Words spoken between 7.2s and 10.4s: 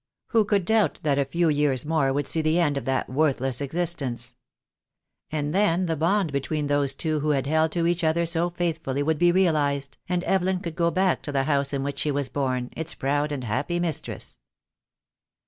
had held to each other so faithfully would be realized, and